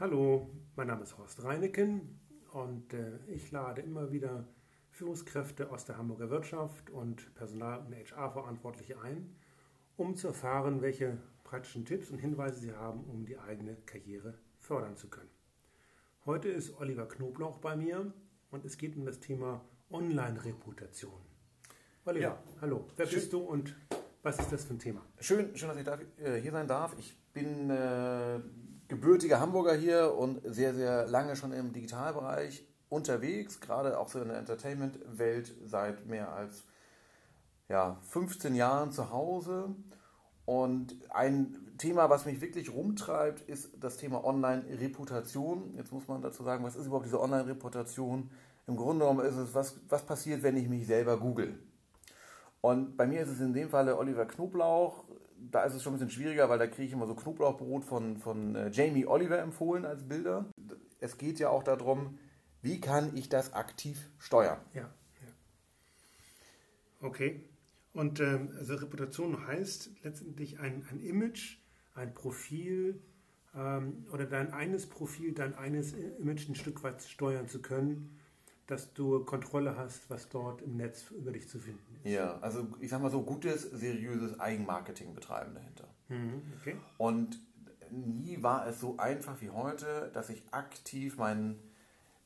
Hallo, 0.00 0.48
mein 0.76 0.86
Name 0.86 1.02
ist 1.02 1.18
Horst 1.18 1.42
Reineken 1.42 2.20
und 2.52 2.94
äh, 2.94 3.18
ich 3.26 3.50
lade 3.50 3.82
immer 3.82 4.12
wieder 4.12 4.46
Führungskräfte 4.92 5.72
aus 5.72 5.86
der 5.86 5.98
Hamburger 5.98 6.30
Wirtschaft 6.30 6.88
und 6.90 7.34
Personal- 7.34 7.80
und 7.80 7.92
HR-Verantwortliche 7.92 9.00
ein, 9.00 9.34
um 9.96 10.14
zu 10.14 10.28
erfahren, 10.28 10.82
welche 10.82 11.18
praktischen 11.42 11.84
Tipps 11.84 12.10
und 12.10 12.20
Hinweise 12.20 12.60
sie 12.60 12.72
haben, 12.72 13.02
um 13.10 13.26
die 13.26 13.40
eigene 13.40 13.74
Karriere 13.86 14.34
fördern 14.60 14.96
zu 14.96 15.08
können. 15.08 15.30
Heute 16.26 16.48
ist 16.48 16.78
Oliver 16.78 17.08
Knoblauch 17.08 17.58
bei 17.58 17.74
mir 17.74 18.12
und 18.52 18.64
es 18.64 18.78
geht 18.78 18.96
um 18.96 19.04
das 19.04 19.18
Thema 19.18 19.64
Online-Reputation. 19.90 21.20
Oliver, 22.04 22.22
ja. 22.22 22.42
hallo, 22.60 22.86
wer 22.96 23.04
schön. 23.04 23.14
bist 23.16 23.32
du 23.32 23.40
und 23.40 23.74
was 24.22 24.38
ist 24.38 24.52
das 24.52 24.64
für 24.64 24.74
ein 24.74 24.78
Thema? 24.78 25.04
Schön, 25.18 25.56
schön 25.56 25.70
dass 25.70 25.78
ich 25.78 25.84
da, 25.84 25.98
äh, 26.18 26.40
hier 26.40 26.52
sein 26.52 26.68
darf. 26.68 26.94
Ich 27.00 27.16
bin 27.32 27.68
äh, 27.70 28.38
gebürtiger 28.88 29.40
Hamburger 29.40 29.74
hier 29.74 30.14
und 30.16 30.40
sehr, 30.44 30.74
sehr 30.74 31.06
lange 31.06 31.36
schon 31.36 31.52
im 31.52 31.72
Digitalbereich 31.72 32.66
unterwegs, 32.88 33.60
gerade 33.60 33.98
auch 33.98 34.08
so 34.08 34.20
in 34.20 34.28
der 34.28 34.38
Entertainment-Welt 34.38 35.54
seit 35.66 36.06
mehr 36.06 36.32
als 36.32 36.64
ja, 37.68 37.98
15 38.08 38.54
Jahren 38.54 38.90
zu 38.92 39.10
Hause. 39.10 39.74
Und 40.46 40.96
ein 41.10 41.54
Thema, 41.76 42.08
was 42.08 42.24
mich 42.24 42.40
wirklich 42.40 42.72
rumtreibt, 42.72 43.42
ist 43.42 43.70
das 43.78 43.98
Thema 43.98 44.24
Online-Reputation. 44.24 45.74
Jetzt 45.74 45.92
muss 45.92 46.08
man 46.08 46.22
dazu 46.22 46.42
sagen, 46.42 46.64
was 46.64 46.74
ist 46.74 46.86
überhaupt 46.86 47.04
diese 47.04 47.20
Online-Reputation? 47.20 48.30
Im 48.66 48.76
Grunde 48.76 49.04
genommen 49.04 49.26
ist 49.26 49.36
es, 49.36 49.54
was, 49.54 49.78
was 49.90 50.06
passiert, 50.06 50.42
wenn 50.42 50.56
ich 50.56 50.68
mich 50.68 50.86
selber 50.86 51.18
google. 51.18 51.58
Und 52.62 52.96
bei 52.96 53.06
mir 53.06 53.20
ist 53.20 53.28
es 53.28 53.40
in 53.40 53.52
dem 53.52 53.68
Falle 53.68 53.98
Oliver 53.98 54.24
Knoblauch, 54.24 55.04
da 55.38 55.64
ist 55.64 55.74
es 55.74 55.82
schon 55.82 55.92
ein 55.92 55.98
bisschen 55.98 56.10
schwieriger, 56.10 56.48
weil 56.48 56.58
da 56.58 56.66
kriege 56.66 56.84
ich 56.84 56.92
immer 56.92 57.06
so 57.06 57.14
Knoblauchbrot 57.14 57.84
von, 57.84 58.16
von 58.16 58.54
äh, 58.54 58.70
Jamie 58.70 59.06
Oliver 59.06 59.38
empfohlen 59.38 59.84
als 59.84 60.06
Bilder. 60.06 60.46
Es 61.00 61.18
geht 61.18 61.38
ja 61.38 61.48
auch 61.50 61.62
darum, 61.62 62.18
wie 62.62 62.80
kann 62.80 63.16
ich 63.16 63.28
das 63.28 63.52
aktiv 63.52 64.10
steuern? 64.18 64.58
Ja. 64.74 64.82
ja. 64.82 65.28
Okay. 67.00 67.44
Und 67.92 68.20
ähm, 68.20 68.52
also 68.58 68.74
Reputation 68.74 69.46
heißt 69.46 69.90
letztendlich 70.02 70.58
ein, 70.58 70.84
ein 70.90 71.00
Image, 71.00 71.58
ein 71.94 72.14
Profil 72.14 73.00
ähm, 73.54 74.06
oder 74.12 74.26
dein 74.26 74.52
eines 74.52 74.88
Profil, 74.88 75.32
dein 75.32 75.54
eines 75.54 75.92
Image 75.92 76.48
ein 76.48 76.54
Stück 76.54 76.82
weit 76.82 77.02
steuern 77.02 77.48
zu 77.48 77.60
können 77.62 78.18
dass 78.68 78.92
du 78.92 79.24
Kontrolle 79.24 79.76
hast, 79.76 80.08
was 80.10 80.28
dort 80.28 80.60
im 80.60 80.76
Netz 80.76 81.10
über 81.10 81.32
dich 81.32 81.48
zu 81.48 81.58
finden 81.58 81.96
ist. 82.04 82.12
Ja, 82.12 82.38
also 82.40 82.66
ich 82.80 82.90
sag 82.90 83.00
mal 83.00 83.10
so, 83.10 83.22
gutes, 83.22 83.62
seriöses 83.62 84.38
Eigenmarketing 84.38 85.14
betreiben 85.14 85.54
dahinter. 85.54 85.88
Mhm, 86.08 86.42
okay. 86.60 86.76
Und 86.98 87.40
nie 87.90 88.42
war 88.42 88.66
es 88.66 88.78
so 88.78 88.98
einfach 88.98 89.40
wie 89.40 89.48
heute, 89.48 90.10
dass 90.12 90.28
ich 90.28 90.42
aktiv 90.50 91.16
mein, 91.16 91.58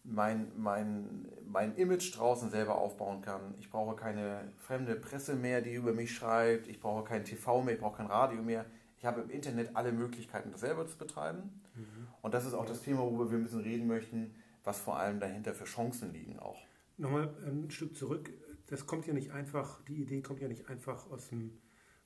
mein, 0.02 0.50
mein, 0.56 1.28
mein 1.46 1.76
Image 1.76 2.16
draußen 2.16 2.50
selber 2.50 2.76
aufbauen 2.76 3.22
kann. 3.22 3.54
Ich 3.60 3.70
brauche 3.70 3.94
keine 3.94 4.50
fremde 4.58 4.96
Presse 4.96 5.36
mehr, 5.36 5.62
die 5.62 5.74
über 5.74 5.92
mich 5.92 6.12
schreibt. 6.12 6.66
Ich 6.66 6.80
brauche 6.80 7.04
kein 7.04 7.24
TV 7.24 7.62
mehr, 7.62 7.74
ich 7.74 7.80
brauche 7.80 7.98
kein 7.98 8.06
Radio 8.06 8.42
mehr. 8.42 8.66
Ich 8.98 9.04
habe 9.04 9.20
im 9.20 9.30
Internet 9.30 9.76
alle 9.76 9.92
Möglichkeiten, 9.92 10.50
das 10.50 10.60
selber 10.60 10.88
zu 10.88 10.98
betreiben. 10.98 11.60
Mhm. 11.76 12.08
Und 12.20 12.34
das 12.34 12.44
ist 12.44 12.54
auch 12.54 12.66
das 12.66 12.82
Thema, 12.82 13.00
worüber 13.00 13.30
wir 13.30 13.38
ein 13.38 13.44
bisschen 13.44 13.60
reden 13.60 13.86
möchten 13.86 14.34
was 14.64 14.78
vor 14.78 14.98
allem 14.98 15.20
dahinter 15.20 15.54
für 15.54 15.64
Chancen 15.64 16.12
liegen 16.12 16.38
auch. 16.38 16.60
Nochmal 16.96 17.34
ein 17.46 17.70
Stück 17.70 17.96
zurück. 17.96 18.30
Das 18.66 18.86
kommt 18.86 19.06
ja 19.06 19.14
nicht 19.14 19.32
einfach, 19.32 19.82
die 19.84 20.00
Idee 20.00 20.22
kommt 20.22 20.40
ja 20.40 20.48
nicht 20.48 20.68
einfach 20.68 21.10
aus, 21.10 21.28
dem, 21.28 21.58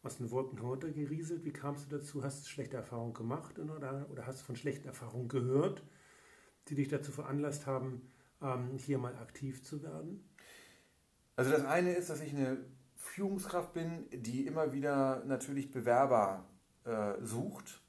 aus 0.02 0.18
den 0.18 0.30
Wolken 0.30 0.58
heruntergerieselt. 0.58 1.44
Wie 1.44 1.52
kamst 1.52 1.90
du 1.90 1.98
dazu? 1.98 2.24
Hast 2.24 2.44
du 2.44 2.48
schlechte 2.48 2.76
Erfahrungen 2.76 3.14
gemacht 3.14 3.58
oder, 3.58 4.06
oder 4.10 4.26
hast 4.26 4.40
du 4.40 4.44
von 4.46 4.56
schlechten 4.56 4.88
Erfahrungen 4.88 5.28
gehört, 5.28 5.82
die 6.68 6.74
dich 6.74 6.88
dazu 6.88 7.12
veranlasst 7.12 7.66
haben, 7.66 8.10
ähm, 8.42 8.78
hier 8.78 8.98
mal 8.98 9.14
aktiv 9.16 9.62
zu 9.62 9.82
werden? 9.82 10.24
Also 11.36 11.50
das 11.50 11.64
eine 11.64 11.92
ist, 11.92 12.08
dass 12.08 12.22
ich 12.22 12.32
eine 12.34 12.58
Führungskraft 12.96 13.74
bin, 13.74 14.08
die 14.10 14.46
immer 14.46 14.72
wieder 14.72 15.22
natürlich 15.26 15.70
Bewerber 15.70 16.46
äh, 16.84 17.14
sucht 17.22 17.80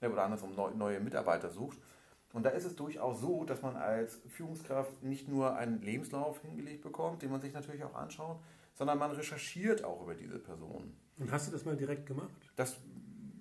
oder 0.00 0.24
andersrum 0.24 0.54
neue 0.76 1.00
Mitarbeiter 1.00 1.50
sucht. 1.50 1.78
Und 2.32 2.44
da 2.44 2.50
ist 2.50 2.64
es 2.64 2.76
durchaus 2.76 3.20
so, 3.20 3.44
dass 3.44 3.62
man 3.62 3.76
als 3.76 4.20
Führungskraft 4.28 5.02
nicht 5.02 5.28
nur 5.28 5.56
einen 5.56 5.80
Lebenslauf 5.80 6.40
hingelegt 6.42 6.82
bekommt, 6.82 7.22
den 7.22 7.30
man 7.30 7.40
sich 7.40 7.54
natürlich 7.54 7.82
auch 7.84 7.94
anschaut, 7.94 8.38
sondern 8.74 8.98
man 8.98 9.10
recherchiert 9.12 9.82
auch 9.82 10.02
über 10.02 10.14
diese 10.14 10.38
Person. 10.38 10.92
Und 11.18 11.32
hast 11.32 11.48
du 11.48 11.52
das 11.52 11.64
mal 11.64 11.76
direkt 11.76 12.06
gemacht? 12.06 12.30
Das 12.54 12.76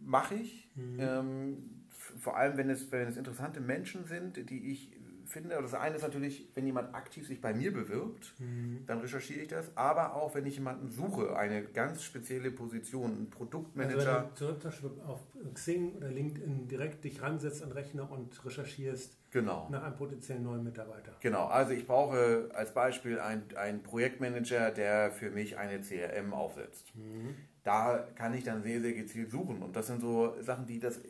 mache 0.02 0.36
ich. 0.36 0.70
Mhm. 0.76 0.98
Ähm, 1.00 1.84
vor 2.20 2.38
allem, 2.38 2.58
wenn 2.58 2.70
es, 2.70 2.92
wenn 2.92 3.08
es 3.08 3.18
interessante 3.18 3.60
Menschen 3.60 4.06
sind, 4.06 4.50
die 4.50 4.72
ich 4.72 4.97
finde, 5.28 5.50
das 5.62 5.74
eine 5.74 5.96
ist 5.96 6.02
natürlich, 6.02 6.50
wenn 6.56 6.66
jemand 6.66 6.96
aktiv 6.96 7.28
sich 7.28 7.42
bei 7.42 7.54
mir 7.54 7.74
bewirbt, 7.74 8.34
mhm. 8.40 8.84
dann 8.86 9.00
recherchiere 9.00 9.42
ich 9.42 9.48
das, 9.48 9.76
aber 9.76 10.16
auch 10.16 10.34
wenn 10.36 10.46
ich 10.46 10.56
jemanden 10.56 10.90
suche, 10.90 11.36
eine 11.36 11.64
ganz 11.64 12.04
spezielle 12.04 12.52
Position, 12.52 13.24
ein 13.24 13.30
Produktmanager. 13.30 14.30
Also 14.38 14.48
wenn 14.48 14.54
du 14.54 14.60
zum 14.60 14.70
Beispiel 14.70 14.90
auf 15.06 15.20
Xing 15.54 15.96
oder 15.96 16.10
LinkedIn 16.10 16.68
direkt 16.68 17.04
dich 17.04 17.22
ransetzt 17.22 17.62
an 17.62 17.70
den 17.70 17.78
Rechner 17.78 18.10
und 18.10 18.44
recherchierst 18.46 19.18
genau. 19.32 19.68
nach 19.70 19.84
einem 19.84 19.96
potenziellen 19.96 20.44
neuen 20.44 20.64
Mitarbeiter. 20.64 21.16
Genau, 21.22 21.46
also 21.46 21.74
ich 21.74 21.86
brauche 21.86 22.50
als 22.54 22.74
Beispiel 22.74 23.20
einen 23.20 23.84
Projektmanager, 23.84 24.72
der 24.72 25.12
für 25.12 25.30
mich 25.30 25.58
eine 25.58 25.82
CRM 25.82 26.34
aufsetzt. 26.34 26.96
Mhm. 26.96 27.36
Da 27.64 28.08
kann 28.16 28.34
ich 28.34 28.44
dann 28.46 28.64
sehr, 28.64 28.80
sehr 28.80 28.94
gezielt 28.94 29.30
suchen. 29.30 29.62
Und 29.62 29.76
das 29.76 29.88
sind 29.88 30.00
so 30.00 30.36
Sachen, 30.42 30.66
die 30.66 30.80
das, 30.80 31.02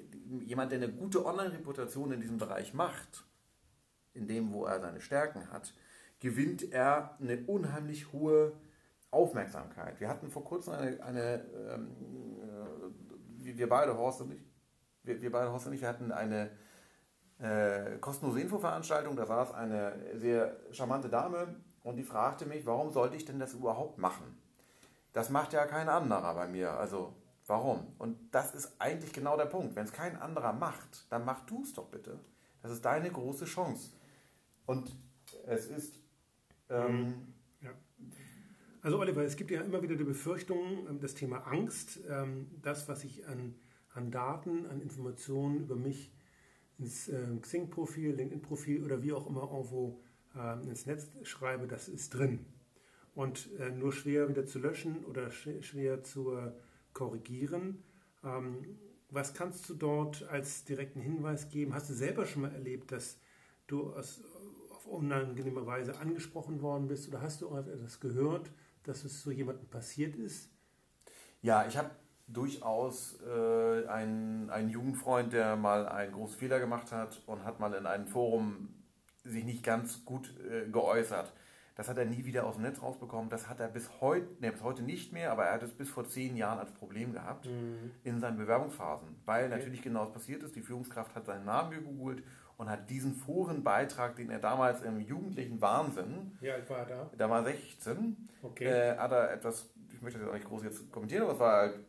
jemand, 0.45 0.72
der 0.72 0.79
eine 0.79 0.91
gute 0.91 1.23
Online-Reputation 1.23 2.11
in 2.13 2.22
diesem 2.22 2.38
Bereich 2.38 2.73
macht, 2.73 3.25
in 4.17 4.28
dem, 4.28 4.53
wo 4.53 4.66
er 4.66 4.79
seine 4.81 5.00
Stärken 5.01 5.51
hat, 5.51 5.73
gewinnt 6.19 6.72
er 6.73 7.16
eine 7.22 7.44
unheimlich 7.45 8.11
hohe 8.11 8.53
Aufmerksamkeit. 9.11 10.00
Wir 10.00 10.09
hatten 10.09 10.29
vor 10.29 10.44
kurzem 10.44 10.73
eine, 10.73 11.03
eine 11.03 11.45
ähm, 11.73 11.88
äh, 12.41 13.57
wir 13.57 13.69
beide, 13.69 13.97
Horst 13.97 14.22
und 14.22 14.33
ich, 14.33 14.41
wir, 15.03 15.22
wir 15.22 15.31
beide, 15.31 15.51
Horst 15.51 15.67
und 15.67 15.73
ich, 15.73 15.81
wir 15.81 15.88
hatten 15.88 16.11
eine 16.11 16.50
äh, 17.39 17.97
kostenlose 18.00 18.41
Infoveranstaltung, 18.41 19.16
da 19.16 19.25
saß 19.25 19.53
eine 19.53 19.94
sehr 20.16 20.57
charmante 20.72 21.09
Dame 21.09 21.55
und 21.84 21.95
die 21.95 22.03
fragte 22.03 22.45
mich, 22.45 22.66
warum 22.66 22.91
sollte 22.91 23.16
ich 23.16 23.25
denn 23.25 23.39
das 23.39 23.53
überhaupt 23.53 23.97
machen? 23.97 24.38
Das 25.13 25.29
macht 25.29 25.53
ja 25.53 25.66
kein 25.66 25.88
anderer 25.88 26.34
bei 26.34 26.47
mir, 26.47 26.72
also 26.72 27.13
warum? 27.45 27.95
Und 27.97 28.17
das 28.31 28.53
ist 28.53 28.75
eigentlich 28.79 29.13
genau 29.13 29.38
der 29.38 29.45
Punkt. 29.45 29.75
Wenn 29.75 29.85
es 29.85 29.94
kein 29.94 30.19
anderer 30.22 30.53
macht, 30.53 31.05
dann 31.09 31.25
mach 31.25 31.45
du 31.45 31.63
es 31.63 31.73
doch 31.73 31.88
bitte. 31.88 32.19
Das 32.61 32.72
ist 32.72 32.84
deine 32.84 33.09
große 33.09 33.45
Chance. 33.45 33.91
Und 34.67 34.95
es 35.47 35.66
ist. 35.66 36.00
Ähm, 36.69 37.13
ja. 37.61 37.72
Also, 38.81 39.00
Oliver, 39.00 39.23
es 39.23 39.38
gibt 39.38 39.50
ja 39.50 39.61
immer 39.61 39.81
wieder 39.81 39.95
die 39.95 40.03
Befürchtung, 40.03 40.85
ähm, 40.88 41.00
das 41.00 41.16
Thema 41.16 41.39
Angst, 41.47 42.01
ähm, 42.07 42.47
das, 42.61 42.88
was 42.88 43.03
ich 43.03 43.25
an, 43.28 43.55
an 43.94 44.11
Daten, 44.11 44.67
an 44.67 44.81
Informationen 44.81 45.61
über 45.61 45.75
mich 45.75 46.11
ins 46.78 47.07
ähm, 47.07 47.41
Xing-Profil, 47.41 48.13
LinkedIn-Profil 48.13 48.83
oder 48.83 49.01
wie 49.01 49.13
auch 49.13 49.25
immer 49.28 49.41
irgendwo 49.41 50.00
ins 50.69 50.85
Netz 50.85 51.09
schreibe, 51.23 51.66
das 51.66 51.88
ist 51.88 52.13
drin. 52.13 52.45
Und 53.16 53.49
äh, 53.57 53.72
nur 53.72 53.91
schwer 53.91 54.29
wieder 54.29 54.45
zu 54.45 54.59
löschen 54.59 55.03
oder 55.05 55.31
schwer 55.31 56.03
zu 56.03 56.35
äh, 56.35 56.51
korrigieren. 56.94 57.81
was 59.09 59.34
kannst 59.34 59.67
du 59.67 59.73
dort 59.73 60.28
als 60.29 60.63
direkten 60.66 60.99
Hinweis 60.99 61.49
geben? 61.49 61.73
Hast 61.73 61.89
du 61.89 61.95
selber 61.95 62.28
schon 62.28 62.44
mal 62.44 62.51
erlebt, 62.51 62.91
dass 62.91 63.17
du 63.66 63.94
aus 63.94 64.22
unangenehme 64.90 65.66
Weise 65.66 66.00
angesprochen 66.00 66.62
worden 66.62 66.88
bist 66.88 67.08
oder 67.08 67.22
hast 67.22 67.42
du 67.42 67.56
etwas 67.56 68.00
gehört, 68.00 68.52
dass 68.84 69.03
es 69.03 69.22
so 69.22 69.31
jemandem 69.31 69.68
passiert 69.68 70.16
ist? 70.16 70.50
Ja, 71.42 71.68
ich 71.68 71.78
habe 71.78 71.92
durchaus 72.28 73.20
äh, 73.22 73.88
einen, 73.88 74.50
einen 74.50 74.70
Jugendfreund, 74.70 75.34
der 75.34 75.56
mal 75.56 75.88
einen 75.88 76.14
großen 76.14 76.38
Fehler 76.38 76.59
gemacht 76.59 76.92
hat 76.92 77.22
und 77.26 77.44
hat 77.44 77.59
mal 77.59 77.74
in 77.74 77.86
einem 77.86 78.08
Forum 78.08 78.70
sich 79.23 79.44
nicht 79.44 79.64
ganz 79.64 80.03
gut 80.06 80.34
äh, 80.40 80.70
geäußert. 80.70 81.34
Das 81.76 81.88
hat 81.88 81.97
er 82.00 82.06
nie 82.06 82.26
wieder 82.26 82.47
aus 82.47 82.56
dem 82.56 82.64
Netz 82.64 82.82
rausbekommen. 82.82 83.29
Das 83.29 83.47
hat 83.47 83.59
er 83.59 83.67
bis 83.67 84.02
heute, 84.02 84.28
nee, 84.40 84.50
bis 84.50 84.64
heute 84.64 84.82
nicht 84.82 85.14
mehr, 85.14 85.32
aber 85.32 85.46
er 85.46 85.53
hat 85.53 85.64
es 85.64 85.72
bis 85.72 85.90
vor 85.90 86.06
zehn 86.06 86.35
Jahren 86.35 86.58
als 86.58 86.72
Problem 86.72 87.14
gehabt 87.14 87.46
mhm. 87.46 87.91
in 88.03 88.20
seinen 88.20 88.38
Bewerbungsphasen. 88.38 89.08
Weil 89.26 89.46
okay. 89.46 89.58
natürlich 89.58 89.84
genau 89.84 90.06
das 90.06 90.11
passiert 90.11 90.41
ist. 90.41 90.56
Die 90.56 90.64
Führungskraft 90.64 91.14
hat 91.14 91.28
seinen 91.28 91.46
Namen 91.46 91.72
gegoogelt 91.72 92.23
und 92.58 92.70
hat 92.70 92.90
diesen 92.90 93.14
Forenbeitrag, 93.14 94.16
den 94.16 94.32
er 94.32 94.40
damals 94.40 94.82
im 94.82 95.00
jugendlichen 95.00 95.62
Wahnsinn, 95.62 96.38
ja, 96.42 96.58
ich 96.58 96.70
war 96.70 96.86
da, 96.86 97.09
da 97.16 97.30
war 97.30 97.44
16, 97.44 98.30
okay. 98.42 98.66
äh, 98.66 98.98
hat 98.98 99.12
er 99.12 99.32
etwas, 99.32 99.70
ich 99.94 100.02
möchte 100.02 100.20
das 100.20 100.28
auch 100.28 100.34
nicht 100.34 100.48
groß 100.48 100.64
jetzt 100.64 100.92
kommentieren, 100.92 101.24
aber 101.24 101.34
es 101.34 101.40
war 101.40 101.58
halt 101.58 101.80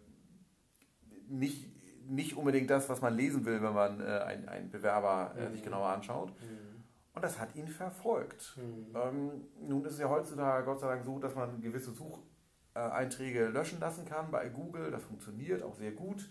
nicht, 1.28 1.66
nicht 2.08 2.36
unbedingt 2.36 2.70
das, 2.70 2.88
was 2.88 3.00
man 3.00 3.16
lesen 3.16 3.44
will, 3.44 3.62
wenn 3.62 3.74
man 3.74 4.00
äh, 4.00 4.04
einen, 4.04 4.48
einen 4.48 4.70
Bewerber 4.70 5.34
äh, 5.36 5.48
mhm. 5.48 5.52
sich 5.52 5.62
genauer 5.62 5.88
anschaut. 5.88 6.30
Mhm. 6.40 6.68
Und 7.14 7.24
das 7.24 7.38
hat 7.40 7.56
ihn 7.56 7.66
verfolgt. 7.66 8.56
Mhm. 8.56 8.94
Ähm, 8.94 9.30
nun 9.66 9.84
ist 9.84 9.94
es 9.94 9.98
ja 9.98 10.08
heutzutage 10.08 10.64
Gott 10.64 10.80
sei 10.80 10.88
Dank 10.88 11.04
so, 11.04 11.18
dass 11.18 11.34
man 11.34 11.60
gewisse 11.60 11.92
Sucheinträge 11.92 13.48
löschen 13.48 13.80
lassen 13.80 14.04
kann 14.04 14.30
bei 14.30 14.48
Google. 14.48 14.90
Das 14.90 15.02
funktioniert 15.02 15.62
auch 15.62 15.74
sehr 15.74 15.92
gut. 15.92 16.28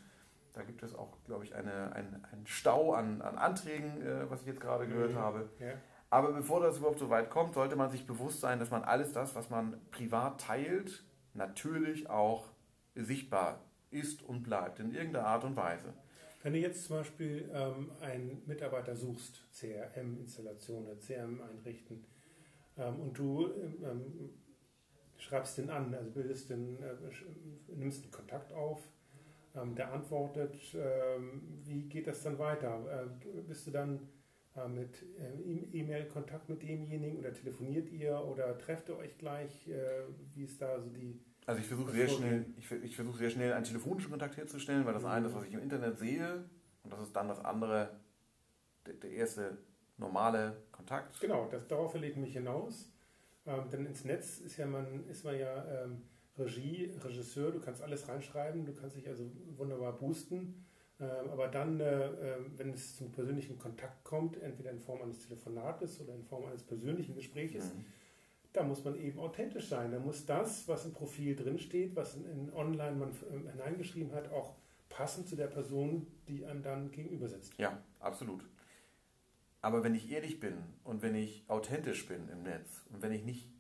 Da 0.58 0.64
gibt 0.64 0.82
es 0.82 0.96
auch, 0.96 1.24
glaube 1.26 1.44
ich, 1.44 1.54
eine, 1.54 1.94
ein, 1.94 2.26
einen 2.32 2.48
Stau 2.48 2.94
an, 2.94 3.22
an 3.22 3.38
Anträgen, 3.38 4.02
äh, 4.02 4.28
was 4.30 4.42
ich 4.42 4.48
jetzt 4.48 4.60
gerade 4.60 4.88
gehört 4.88 5.12
mhm. 5.12 5.18
habe. 5.18 5.50
Ja. 5.60 5.74
Aber 6.10 6.32
bevor 6.32 6.62
das 6.62 6.80
überhaupt 6.80 6.98
so 6.98 7.12
weit 7.12 7.30
kommt, 7.30 7.54
sollte 7.54 7.76
man 7.76 7.92
sich 7.92 8.08
bewusst 8.08 8.40
sein, 8.40 8.60
dass 8.60 8.72
man 8.72 8.84
alles 8.84 9.14
das, 9.14 9.36
was 9.36 9.52
man 9.52 9.80
privat 9.92 10.42
teilt, 10.42 11.04
natürlich 11.36 12.10
auch 12.10 12.48
sichtbar 12.96 13.62
ist 13.92 14.24
und 14.24 14.42
bleibt 14.42 14.80
in 14.80 14.92
irgendeiner 14.92 15.28
Art 15.28 15.44
und 15.44 15.56
Weise. 15.56 15.94
Wenn 16.42 16.54
du 16.54 16.60
jetzt 16.60 16.86
zum 16.86 16.98
Beispiel 16.98 17.52
ähm, 17.54 17.92
einen 18.02 18.42
Mitarbeiter 18.48 18.96
suchst, 18.96 19.44
CRM-Installationen, 19.54 21.00
CRM 21.00 21.40
einrichten, 21.42 22.04
ähm, 22.78 23.00
und 23.00 23.18
du 23.18 23.48
ähm, 23.84 24.32
schreibst 25.18 25.60
den 25.60 25.70
an, 25.70 25.94
also 25.94 26.10
bildest 26.10 26.50
den, 26.50 26.82
äh, 26.82 26.96
nimmst 27.76 28.04
einen 28.04 28.12
Kontakt 28.12 28.54
auf, 28.54 28.80
ähm, 28.80 28.97
der 29.54 29.92
antwortet, 29.92 30.56
ähm, 30.76 31.42
wie 31.64 31.84
geht 31.84 32.08
das 32.08 32.24
dann 32.24 32.38
weiter? 32.38 33.10
Äh, 33.26 33.40
bist 33.42 33.68
du 33.68 33.72
dann 33.72 34.08
mit 34.74 35.06
äh, 35.20 35.78
E-Mail-Kontakt 35.78 36.50
mit 36.50 36.64
demjenigen 36.64 37.20
oder 37.20 37.32
telefoniert 37.32 37.92
ihr 37.92 38.20
oder 38.20 38.58
trefft 38.58 38.90
ihr 38.90 38.98
euch 38.98 39.16
gleich? 39.20 39.68
Äh, 39.68 40.02
wie 40.34 40.46
ist 40.46 40.60
da 40.60 40.80
so 40.80 40.90
die 40.90 41.22
also 41.48 41.62
ich 41.62 41.68
versuche 41.68 41.92
sehr 41.92 42.10
schnell, 42.10 42.46
ich, 42.58 42.70
ich 42.70 42.96
versuche 42.96 43.18
sehr 43.18 43.30
schnell 43.30 43.54
einen 43.54 43.64
telefonischen 43.64 44.10
Kontakt 44.10 44.36
herzustellen, 44.36 44.86
weil 44.86 44.94
das 44.94 45.04
mhm. 45.04 45.10
eine 45.10 45.28
ist, 45.28 45.34
was 45.34 45.46
ich 45.46 45.54
im 45.54 45.62
Internet 45.62 45.98
sehe, 45.98 46.44
und 46.84 46.92
das 46.92 47.00
ist 47.02 47.16
dann 47.16 47.30
das 47.30 47.40
andere, 47.40 47.90
der, 48.86 48.96
der 48.96 49.12
erste 49.12 49.58
normale 49.96 50.58
Kontakt. 50.74 51.20
Genau, 51.22 51.48
das, 51.50 51.66
darauf 51.68 51.92
verlegt 51.92 52.18
mich 52.18 52.34
hinaus. 52.34 52.92
Ähm, 53.46 53.70
denn 53.72 53.86
ins 53.86 54.04
Netz 54.04 54.40
ist, 54.40 54.58
ja 54.58 54.66
man, 54.66 55.08
ist 55.08 55.24
man 55.24 55.40
ja 55.40 55.84
ähm, 55.84 56.04
Regie, 56.38 56.92
Regisseur, 57.04 57.52
du 57.52 57.60
kannst 57.60 57.82
alles 57.82 58.08
reinschreiben, 58.08 58.66
du 58.66 58.74
kannst 58.74 58.96
dich 58.96 59.08
also 59.08 59.30
wunderbar 59.56 59.98
boosten. 59.98 60.66
Ähm, 61.00 61.30
aber 61.32 61.48
dann, 61.48 61.80
äh, 61.80 62.06
äh, 62.06 62.38
wenn 62.56 62.74
es 62.74 62.96
zum 62.96 63.12
persönlichen 63.12 63.60
Kontakt 63.60 64.04
kommt, 64.04 64.42
entweder 64.42 64.72
in 64.72 64.80
Form 64.80 65.02
eines 65.02 65.20
Telefonates 65.20 66.02
oder 66.02 66.16
in 66.16 66.24
Form 66.24 66.46
eines 66.46 66.64
persönlichen 66.64 67.16
Gespräches, 67.16 67.74
mhm 67.74 67.86
da 68.58 68.64
muss 68.64 68.84
man 68.84 69.00
eben 69.00 69.20
authentisch 69.20 69.68
sein. 69.68 69.92
Da 69.92 70.00
muss 70.00 70.26
das, 70.26 70.68
was 70.68 70.86
im 70.86 70.94
Profil 70.94 71.36
drinsteht, 71.36 71.96
was 71.96 72.16
in, 72.16 72.26
in 72.26 72.54
online 72.54 72.96
man 72.96 73.12
äh, 73.12 73.52
hineingeschrieben 73.52 74.14
hat, 74.14 74.32
auch 74.32 74.56
passen 74.90 75.28
zu 75.28 75.36
der 75.36 75.48
Person, 75.48 76.08
die 76.28 76.46
einem 76.46 76.64
dann 76.64 76.92
gegenüber 76.92 77.28
sitzt. 77.28 77.54
Ja, 77.58 77.82
absolut. 78.00 78.44
Aber 79.62 79.84
wenn 79.84 79.94
ich 79.94 80.12
ehrlich 80.12 80.40
bin 80.40 80.58
und 80.84 81.02
wenn 81.02 81.14
ich 81.14 81.44
authentisch 81.48 82.08
bin 82.08 82.30
im 82.30 82.44
Netz 82.44 82.86
und 82.92 83.02
wenn 83.02 83.12
ich 83.12 83.24
nicht, 83.24 83.52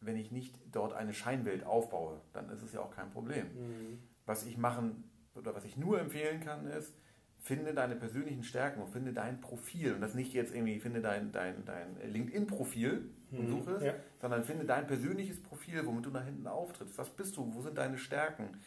wenn 0.00 0.16
ich 0.16 0.30
nicht 0.30 0.58
dort 0.70 0.92
eine 0.92 1.12
Scheinwelt 1.12 1.64
aufbaue, 1.64 2.20
dann 2.32 2.50
ist 2.50 2.62
es 2.62 2.72
ja 2.72 2.80
auch 2.80 2.94
kein 2.94 3.10
Problem. 3.10 3.46
Mhm. 3.46 3.98
Was 4.26 4.46
ich 4.46 4.56
machen 4.56 5.10
oder 5.34 5.54
was 5.54 5.64
ich 5.64 5.76
nur 5.76 6.00
empfehlen 6.00 6.40
kann, 6.40 6.66
ist, 6.66 6.94
finde 7.40 7.72
deine 7.72 7.96
persönlichen 7.96 8.42
Stärken 8.42 8.82
und 8.82 8.88
finde 8.90 9.12
dein 9.12 9.40
Profil. 9.40 9.94
Und 9.94 10.00
das 10.00 10.14
nicht 10.14 10.32
jetzt 10.32 10.54
irgendwie, 10.54 10.80
finde 10.80 11.00
dein, 11.00 11.32
dein, 11.32 11.64
dein 11.64 11.96
LinkedIn-Profil 12.04 13.10
und 13.30 13.44
mhm, 13.44 13.50
suche 13.50 13.72
es, 13.72 13.84
ja. 13.84 13.94
sondern 14.20 14.44
finde 14.44 14.64
dein 14.64 14.86
persönliches 14.86 15.42
Profil, 15.42 15.84
womit 15.86 16.06
du 16.06 16.10
nach 16.10 16.24
hinten 16.24 16.46
auftrittst. 16.46 16.98
Was 16.98 17.10
bist 17.10 17.36
du? 17.36 17.54
Wo 17.54 17.62
sind 17.62 17.78
deine 17.78 17.98
Stärken? 17.98 18.58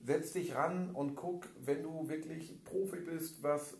Setz 0.00 0.32
dich 0.32 0.54
ran 0.54 0.90
und 0.90 1.16
guck, 1.16 1.48
wenn 1.60 1.82
du 1.82 2.08
wirklich 2.08 2.62
Profi 2.64 3.00
bist, 3.00 3.42
was 3.42 3.76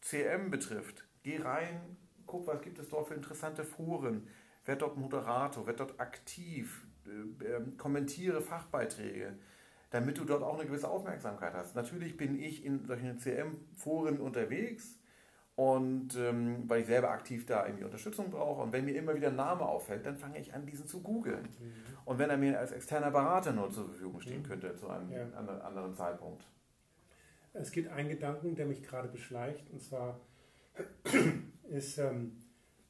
CM 0.00 0.50
betrifft. 0.50 1.04
Geh 1.22 1.38
rein, 1.38 1.96
guck, 2.26 2.46
was 2.46 2.60
gibt 2.60 2.78
es 2.78 2.88
dort 2.88 3.08
für 3.08 3.14
interessante 3.14 3.64
Foren. 3.64 4.26
Werd 4.64 4.82
dort 4.82 4.96
Moderator, 4.96 5.66
werd 5.66 5.80
dort 5.80 6.00
aktiv, 6.00 6.86
äh, 7.06 7.44
äh, 7.44 7.76
kommentiere 7.76 8.40
Fachbeiträge 8.40 9.34
damit 9.94 10.18
du 10.18 10.24
dort 10.24 10.42
auch 10.42 10.58
eine 10.58 10.66
gewisse 10.66 10.90
Aufmerksamkeit 10.90 11.54
hast. 11.54 11.76
Natürlich 11.76 12.16
bin 12.16 12.36
ich 12.36 12.64
in 12.64 12.84
solchen 12.84 13.16
CM-Foren 13.20 14.18
unterwegs 14.18 14.98
und 15.54 16.16
ähm, 16.16 16.64
weil 16.68 16.80
ich 16.80 16.88
selber 16.88 17.10
aktiv 17.10 17.46
da 17.46 17.64
irgendwie 17.64 17.84
Unterstützung 17.84 18.28
brauche 18.28 18.60
und 18.60 18.72
wenn 18.72 18.84
mir 18.84 18.96
immer 18.96 19.14
wieder 19.14 19.28
ein 19.28 19.36
Name 19.36 19.64
auffällt, 19.64 20.04
dann 20.04 20.16
fange 20.16 20.40
ich 20.40 20.52
an, 20.52 20.66
diesen 20.66 20.88
zu 20.88 21.00
googeln. 21.00 21.42
Mhm. 21.42 21.72
Und 22.06 22.18
wenn 22.18 22.28
er 22.28 22.36
mir 22.36 22.58
als 22.58 22.72
externer 22.72 23.12
Berater 23.12 23.52
nur 23.52 23.70
zur 23.70 23.84
Verfügung 23.84 24.20
stehen 24.20 24.42
mhm. 24.42 24.46
könnte 24.46 24.74
zu 24.74 24.88
einem 24.88 25.12
ja. 25.12 25.28
anderen 25.32 25.94
Zeitpunkt. 25.94 26.44
Es 27.52 27.70
gibt 27.70 27.88
einen 27.92 28.08
Gedanken, 28.08 28.56
der 28.56 28.66
mich 28.66 28.82
gerade 28.82 29.06
beschleicht, 29.06 29.70
und 29.70 29.80
zwar 29.80 30.18
ist, 31.70 31.98
ähm, 31.98 32.32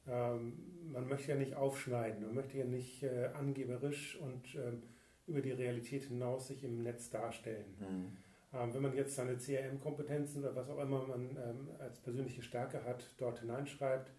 ähm, 0.07 0.53
man 0.91 1.07
möchte 1.07 1.31
ja 1.31 1.37
nicht 1.37 1.55
aufschneiden, 1.55 2.25
man 2.25 2.35
möchte 2.35 2.57
ja 2.57 2.65
nicht 2.65 3.03
äh, 3.03 3.29
angeberisch 3.33 4.17
und 4.21 4.55
ähm, 4.55 4.83
über 5.27 5.41
die 5.41 5.51
Realität 5.51 6.03
hinaus 6.03 6.47
sich 6.47 6.63
im 6.63 6.83
Netz 6.83 7.09
darstellen. 7.09 7.65
Mhm. 7.79 8.17
Ähm, 8.53 8.73
wenn 8.73 8.81
man 8.81 8.95
jetzt 8.95 9.15
seine 9.15 9.37
CRM-Kompetenzen 9.37 10.43
oder 10.43 10.55
was 10.55 10.69
auch 10.69 10.79
immer 10.79 11.05
man 11.05 11.29
ähm, 11.31 11.69
als 11.79 11.99
persönliche 11.99 12.41
Stärke 12.41 12.83
hat, 12.83 13.03
dort 13.17 13.39
hineinschreibt, 13.39 14.11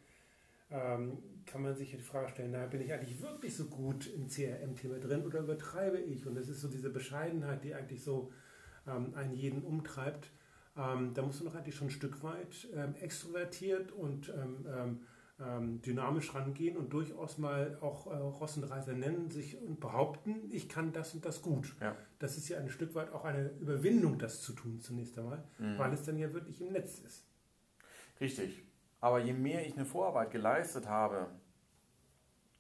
ähm, 0.71 1.19
kann 1.47 1.63
man 1.63 1.77
sich 1.77 1.93
die 1.93 1.99
Frage 1.99 2.29
stellen, 2.29 2.51
na, 2.53 2.67
bin 2.67 2.81
ich 2.81 2.93
eigentlich 2.93 3.23
wirklich 3.23 3.57
so 3.57 3.67
gut 3.67 4.13
im 4.13 4.29
CRM-Thema 4.29 4.99
drin 4.99 5.25
oder 5.25 5.41
übertreibe 5.41 5.99
ich? 5.99 6.27
Und 6.27 6.37
es 6.37 6.49
ist 6.49 6.61
so 6.61 6.69
diese 6.69 6.91
Bescheidenheit, 6.91 7.63
die 7.63 7.75
eigentlich 7.75 8.03
so 8.03 8.33
ähm, 8.87 9.15
einen 9.15 9.33
jeden 9.33 9.63
umtreibt. 9.63 10.31
Ähm, 10.77 11.15
da 11.15 11.23
muss 11.23 11.41
man 11.41 11.53
doch 11.53 11.59
eigentlich 11.59 11.77
schon 11.77 11.87
ein 11.87 11.93
Stück 11.93 12.23
weit 12.25 12.69
ähm, 12.75 12.95
extrovertiert 13.01 13.93
und 13.93 14.33
ähm, 15.39 15.83
dynamisch 15.83 16.35
rangehen 16.35 16.77
und 16.77 16.93
durchaus 16.93 17.39
mal 17.39 17.79
auch 17.81 18.07
äh, 18.07 18.17
Ross 18.17 18.57
und 18.57 18.65
Reiser 18.65 18.95
nennen, 18.95 19.31
sich 19.31 19.61
und 19.61 19.81
behaupten, 19.81 20.51
ich 20.51 20.69
kann 20.69 20.93
das 20.93 21.15
und 21.15 21.25
das 21.25 21.43
gut. 21.43 21.77
Ja. 21.81 21.95
Das 22.19 22.37
ist 22.39 22.49
ja 22.49 22.59
ein 22.59 22.71
Stück 22.71 22.95
weit 22.95 23.13
auch 23.13 23.25
eine 23.25 23.51
Überwindung, 23.61 24.19
das 24.19 24.41
zu 24.41 24.53
tun 24.53 24.81
zunächst 24.81 25.19
einmal, 25.19 25.45
mhm. 25.59 25.79
weil 25.79 25.93
es 25.93 26.05
dann 26.05 26.19
ja 26.19 26.33
wirklich 26.33 26.61
im 26.61 26.73
Netz 26.73 26.99
ist. 27.01 27.27
Richtig. 28.21 28.63
Aber 29.01 29.21
je 29.21 29.35
mehr 29.35 29.67
ich 29.67 29.75
eine 29.75 29.85
Vorarbeit 29.85 30.31
geleistet 30.31 30.89
habe, 30.89 31.29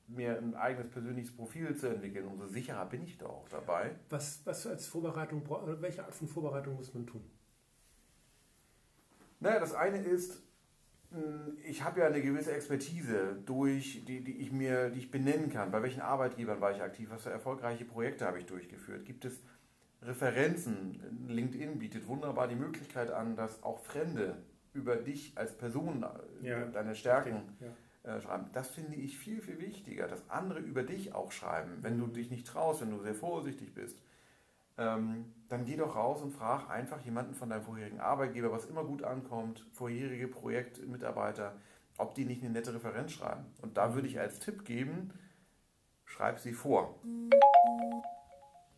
mir 0.08 0.38
ein 0.38 0.54
eigenes 0.54 0.88
persönliches 0.88 1.34
Profil 1.34 1.74
zu 1.74 1.88
entwickeln, 1.88 2.26
umso 2.26 2.46
sicherer 2.46 2.86
bin 2.86 3.02
ich 3.02 3.18
da 3.18 3.26
auch 3.26 3.48
dabei. 3.48 3.96
Was, 4.10 4.42
was 4.44 4.66
als 4.66 4.86
Vorbereitung, 4.86 5.42
welche 5.80 6.04
Art 6.04 6.14
von 6.14 6.28
Vorbereitung 6.28 6.76
muss 6.76 6.94
man 6.94 7.06
tun? 7.06 7.24
Naja, 9.40 9.58
das 9.58 9.74
eine 9.74 9.98
ist, 9.98 10.42
ich 11.64 11.82
habe 11.82 12.00
ja 12.00 12.06
eine 12.06 12.22
gewisse 12.22 12.52
Expertise, 12.52 13.36
durch, 13.44 14.04
die, 14.06 14.22
die, 14.22 14.38
ich 14.38 14.52
mir, 14.52 14.90
die 14.90 15.00
ich 15.00 15.10
benennen 15.10 15.50
kann. 15.50 15.70
Bei 15.70 15.82
welchen 15.82 16.00
Arbeitgebern 16.00 16.60
war 16.60 16.74
ich 16.74 16.82
aktiv? 16.82 17.08
Was 17.10 17.22
für 17.22 17.30
erfolgreiche 17.30 17.84
Projekte 17.84 18.26
habe 18.26 18.38
ich 18.38 18.46
durchgeführt? 18.46 19.04
Gibt 19.04 19.24
es 19.24 19.42
Referenzen? 20.02 21.00
LinkedIn 21.28 21.78
bietet 21.78 22.06
wunderbar 22.06 22.48
die 22.48 22.56
Möglichkeit 22.56 23.10
an, 23.10 23.36
dass 23.36 23.62
auch 23.62 23.80
Fremde 23.80 24.36
über 24.72 24.96
dich 24.96 25.32
als 25.36 25.56
Person, 25.56 26.04
äh, 26.42 26.48
ja. 26.48 26.66
deine 26.66 26.94
Stärken 26.94 27.42
ja. 27.60 28.16
äh, 28.16 28.20
schreiben. 28.20 28.50
Das 28.52 28.68
finde 28.68 28.96
ich 28.96 29.18
viel, 29.18 29.40
viel 29.40 29.58
wichtiger, 29.60 30.06
dass 30.06 30.28
andere 30.30 30.60
über 30.60 30.82
dich 30.82 31.14
auch 31.14 31.32
schreiben. 31.32 31.78
Wenn 31.80 31.98
du 31.98 32.06
dich 32.06 32.30
nicht 32.30 32.46
traust, 32.46 32.82
wenn 32.82 32.90
du 32.90 33.00
sehr 33.00 33.14
vorsichtig 33.14 33.74
bist, 33.74 33.98
ähm, 34.78 35.32
dann 35.48 35.64
geh 35.64 35.76
doch 35.76 35.94
raus 35.96 36.22
und 36.22 36.32
frag 36.32 36.68
einfach 36.68 37.00
jemanden 37.04 37.34
von 37.34 37.48
deinem 37.48 37.62
vorherigen 37.62 38.00
Arbeitgeber, 38.00 38.50
was 38.52 38.66
immer 38.66 38.84
gut 38.84 39.02
ankommt, 39.02 39.66
vorherige 39.72 40.28
Projektmitarbeiter, 40.28 41.56
ob 41.98 42.14
die 42.14 42.24
nicht 42.24 42.42
eine 42.42 42.52
nette 42.52 42.74
Referenz 42.74 43.12
schreiben. 43.12 43.46
Und 43.62 43.76
da 43.76 43.94
würde 43.94 44.08
ich 44.08 44.18
als 44.18 44.38
Tipp 44.40 44.64
geben, 44.64 45.12
schreib 46.04 46.38
sie 46.38 46.52
vor. 46.52 47.00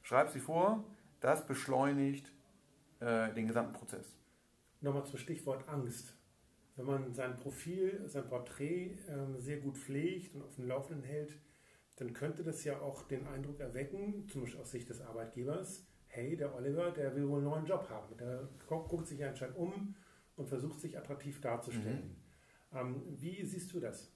Schreib 0.02 0.30
sie 0.30 0.40
vor, 0.40 0.84
das 1.20 1.46
beschleunigt 1.46 2.32
äh, 3.00 3.32
den 3.34 3.48
gesamten 3.48 3.72
Prozess. 3.72 4.16
Nochmal 4.80 5.04
zum 5.04 5.18
Stichwort 5.18 5.68
Angst. 5.68 6.14
Wenn 6.76 6.86
man 6.86 7.12
sein 7.12 7.36
Profil, 7.36 8.04
sein 8.06 8.28
Porträt 8.28 8.92
äh, 9.08 9.40
sehr 9.40 9.58
gut 9.58 9.76
pflegt 9.76 10.34
und 10.36 10.42
auf 10.42 10.54
dem 10.54 10.68
Laufenden 10.68 11.02
hält, 11.02 11.36
dann 11.96 12.12
könnte 12.12 12.44
das 12.44 12.62
ja 12.62 12.78
auch 12.80 13.02
den 13.02 13.26
Eindruck 13.26 13.58
erwecken, 13.58 14.28
zum 14.28 14.42
Beispiel 14.42 14.60
aus 14.60 14.70
Sicht 14.70 14.88
des 14.88 15.00
Arbeitgebers, 15.00 15.87
hey, 16.08 16.36
der 16.36 16.54
Oliver, 16.54 16.90
der 16.90 17.14
will 17.14 17.28
wohl 17.28 17.38
einen 17.38 17.50
neuen 17.50 17.66
Job 17.66 17.88
haben. 17.90 18.16
Der 18.16 18.48
guckt 18.66 19.06
sich 19.06 19.24
anscheinend 19.24 19.56
um 19.56 19.94
und 20.36 20.48
versucht 20.48 20.80
sich 20.80 20.96
attraktiv 20.98 21.40
darzustellen. 21.40 22.16
Mhm. 22.72 22.78
Ähm, 22.78 23.02
wie 23.06 23.44
siehst 23.44 23.72
du 23.72 23.80
das? 23.80 24.12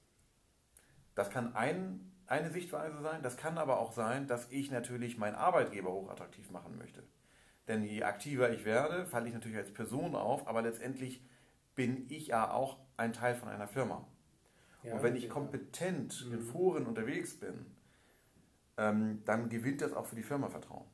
Das 1.15 1.31
kann 1.31 1.55
ein, 1.55 2.13
eine 2.27 2.51
Sichtweise 2.51 3.01
sein, 3.03 3.23
das 3.23 3.37
kann 3.37 3.59
aber 3.59 3.79
auch 3.79 3.93
sein, 3.93 4.27
dass 4.27 4.51
ich 4.51 4.71
natürlich 4.71 5.19
meinen 5.19 5.35
Arbeitgeber 5.35 5.93
hochattraktiv 5.93 6.51
machen 6.51 6.79
möchte. 6.79 7.03
Denn 7.69 7.85
je 7.85 8.03
aktiver 8.03 8.51
ich 8.51 8.65
werde, 8.65 9.07
falle 9.07 9.29
ich 9.29 9.35
natürlich 9.35 9.57
als 9.57 9.73
Person 9.73 10.15
auf, 10.15 10.49
aber 10.49 10.63
letztendlich 10.63 11.25
bin 11.75 12.07
ich 12.09 12.29
ja 12.29 12.51
auch 12.51 12.79
ein 12.97 13.13
Teil 13.13 13.35
von 13.35 13.49
einer 13.49 13.69
Firma. 13.69 14.07
Ja, 14.83 14.95
und 14.95 15.03
wenn 15.03 15.17
ich 15.17 15.29
kompetent 15.29 16.21
ja. 16.23 16.33
in 16.33 16.41
mhm. 16.41 16.45
Foren 16.45 16.87
unterwegs 16.87 17.39
bin, 17.39 17.67
ähm, 18.77 19.23
dann 19.25 19.49
gewinnt 19.49 19.81
das 19.81 19.93
auch 19.93 20.07
für 20.07 20.17
die 20.17 20.23
Firma 20.23 20.49
Vertrauen. 20.49 20.87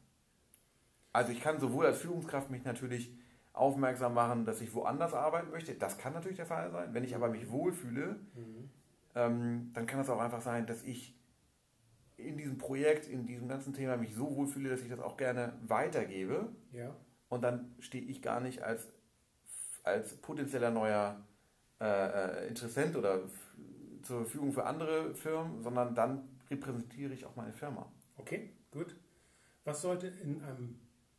Also 1.18 1.32
ich 1.32 1.40
kann 1.40 1.58
sowohl 1.58 1.84
als 1.84 1.98
Führungskraft 1.98 2.48
mich 2.48 2.62
natürlich 2.62 3.12
aufmerksam 3.52 4.14
machen, 4.14 4.44
dass 4.44 4.60
ich 4.60 4.72
woanders 4.72 5.14
arbeiten 5.14 5.50
möchte. 5.50 5.74
Das 5.74 5.98
kann 5.98 6.12
natürlich 6.12 6.36
der 6.36 6.46
Fall 6.46 6.70
sein. 6.70 6.94
Wenn 6.94 7.02
ich 7.02 7.16
aber 7.16 7.28
mich 7.28 7.50
wohlfühle, 7.50 8.20
mhm. 8.36 8.70
ähm, 9.16 9.70
dann 9.74 9.86
kann 9.86 9.98
es 9.98 10.08
auch 10.10 10.20
einfach 10.20 10.42
sein, 10.42 10.68
dass 10.68 10.84
ich 10.84 11.18
in 12.18 12.36
diesem 12.36 12.56
Projekt, 12.56 13.08
in 13.08 13.26
diesem 13.26 13.48
ganzen 13.48 13.74
Thema 13.74 13.96
mich 13.96 14.14
so 14.14 14.36
wohlfühle, 14.36 14.70
dass 14.70 14.80
ich 14.82 14.90
das 14.90 15.00
auch 15.00 15.16
gerne 15.16 15.54
weitergebe. 15.66 16.52
Ja. 16.70 16.94
und 17.28 17.42
dann 17.42 17.74
stehe 17.80 18.04
ich 18.04 18.22
gar 18.22 18.38
nicht 18.38 18.62
als, 18.62 18.86
als 19.82 20.18
potenzieller 20.18 20.70
neuer 20.70 21.20
äh, 21.80 22.44
äh 22.44 22.46
Interessent 22.46 22.94
oder 22.94 23.22
zur 24.04 24.18
Verfügung 24.18 24.52
für 24.52 24.66
andere 24.66 25.16
Firmen, 25.16 25.64
sondern 25.64 25.96
dann 25.96 26.28
repräsentiere 26.48 27.12
ich 27.12 27.24
auch 27.24 27.34
meine 27.34 27.52
Firma. 27.52 27.90
Okay, 28.16 28.52
gut. 28.70 28.94
Was 29.64 29.82
sollte 29.82 30.06
in 30.06 30.42
einem 30.42 30.78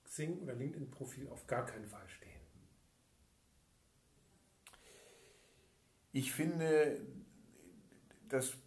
Xing 0.09 0.39
oder 0.39 0.55
LinkedIn-Profil 0.55 1.29
auf 1.29 1.45
gar 1.47 1.65
keinen 1.65 1.85
Fall 1.85 2.07
stehen? 2.09 2.41
Ich 6.11 6.31
finde, 6.31 6.99
dass. 8.27 8.57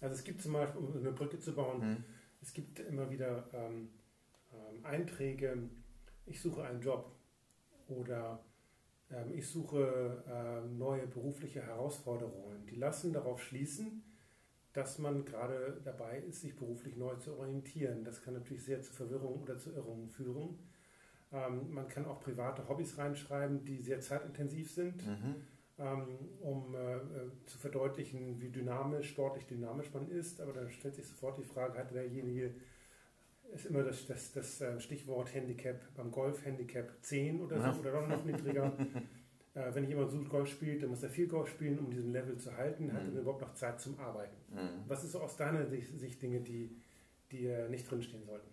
Also 0.00 0.16
es 0.16 0.24
gibt 0.24 0.42
zum 0.42 0.52
Beispiel, 0.52 0.80
um 0.80 0.96
eine 0.96 1.12
Brücke 1.12 1.38
zu 1.38 1.54
bauen, 1.54 1.80
hm. 1.80 2.04
es 2.42 2.52
gibt 2.52 2.78
immer 2.80 3.10
wieder 3.10 3.48
ähm, 3.54 3.88
ähm, 4.52 4.84
Einträge, 4.84 5.70
ich 6.26 6.42
suche 6.42 6.64
einen 6.64 6.82
Job 6.82 7.10
oder 7.88 8.44
ähm, 9.10 9.32
ich 9.32 9.48
suche 9.48 10.24
ähm, 10.28 10.76
neue 10.76 11.06
berufliche 11.06 11.62
Herausforderungen. 11.62 12.66
Die 12.66 12.74
lassen 12.74 13.12
darauf 13.12 13.42
schließen, 13.42 14.02
dass 14.74 14.98
man 14.98 15.24
gerade 15.24 15.80
dabei 15.84 16.18
ist, 16.18 16.42
sich 16.42 16.56
beruflich 16.56 16.96
neu 16.96 17.14
zu 17.14 17.38
orientieren. 17.38 18.04
Das 18.04 18.22
kann 18.22 18.34
natürlich 18.34 18.64
sehr 18.64 18.82
zu 18.82 18.92
Verwirrung 18.92 19.40
oder 19.40 19.56
zu 19.56 19.70
Irrungen 19.72 20.08
führen. 20.10 20.58
Ähm, 21.32 21.72
man 21.72 21.88
kann 21.88 22.04
auch 22.06 22.20
private 22.20 22.68
Hobbys 22.68 22.98
reinschreiben, 22.98 23.64
die 23.64 23.80
sehr 23.80 24.00
zeitintensiv 24.00 24.70
sind, 24.70 25.06
mhm. 25.06 25.36
ähm, 25.78 26.08
um 26.40 26.74
äh, 26.74 26.96
äh, 26.96 27.00
zu 27.46 27.56
verdeutlichen, 27.56 28.40
wie 28.40 28.50
dynamisch, 28.50 29.10
sportlich 29.10 29.46
dynamisch 29.46 29.94
man 29.94 30.10
ist. 30.10 30.40
Aber 30.40 30.52
dann 30.52 30.68
stellt 30.68 30.96
sich 30.96 31.06
sofort 31.06 31.38
die 31.38 31.44
Frage, 31.44 31.78
hat 31.78 31.92
derjenige, 31.92 32.52
ist 33.54 33.66
immer 33.66 33.84
das, 33.84 34.06
das, 34.06 34.32
das 34.32 34.60
äh, 34.60 34.80
Stichwort 34.80 35.32
Handicap 35.32 35.80
beim 35.94 36.10
Golf, 36.10 36.44
Handicap 36.44 36.90
10 37.00 37.40
oder 37.40 37.58
so, 37.58 37.80
ja. 37.82 37.92
oder 37.92 38.08
noch 38.08 38.24
niedriger. 38.24 38.72
Äh, 39.54 39.72
wenn 39.72 39.88
jemand 39.88 40.10
so 40.10 40.18
Golf 40.24 40.48
spielt, 40.48 40.82
dann 40.82 40.90
muss 40.90 41.02
er 41.02 41.10
viel 41.10 41.28
Golf 41.28 41.48
spielen, 41.48 41.78
um 41.78 41.90
diesen 41.90 42.12
Level 42.12 42.36
zu 42.36 42.54
halten. 42.56 42.92
Hat 42.92 43.04
mhm. 43.04 43.14
er 43.14 43.22
überhaupt 43.22 43.42
noch 43.42 43.54
Zeit 43.54 43.80
zum 43.80 43.98
Arbeiten? 44.00 44.36
Mhm. 44.52 44.82
Was 44.88 45.04
ist 45.04 45.12
so 45.12 45.20
aus 45.20 45.36
deiner 45.36 45.64
Sicht 45.66 46.20
Dinge, 46.20 46.40
die, 46.40 46.76
die 47.30 47.46
äh, 47.46 47.68
nicht 47.68 47.88
drinstehen 47.88 48.24
sollten? 48.24 48.48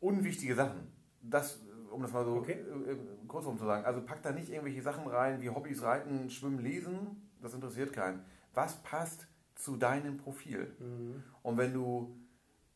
Unwichtige 0.00 0.54
Sachen. 0.54 0.88
Das, 1.22 1.62
um 1.90 2.02
das 2.02 2.12
mal 2.12 2.24
so 2.24 2.32
okay. 2.32 2.52
äh, 2.52 2.96
kurzum 3.26 3.56
zu 3.56 3.64
sagen. 3.64 3.86
Also 3.86 4.02
pack 4.02 4.22
da 4.22 4.32
nicht 4.32 4.50
irgendwelche 4.50 4.82
Sachen 4.82 5.06
rein 5.06 5.40
wie 5.40 5.48
Hobbys, 5.48 5.82
Reiten, 5.82 6.28
Schwimmen, 6.28 6.58
Lesen. 6.58 7.30
Das 7.40 7.54
interessiert 7.54 7.92
keinen. 7.92 8.24
Was 8.52 8.82
passt 8.82 9.26
zu 9.54 9.76
deinem 9.76 10.18
Profil? 10.18 10.76
Mhm. 10.78 11.22
Und 11.42 11.56
wenn 11.56 11.72
du 11.72 12.18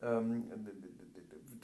ähm, 0.01 0.51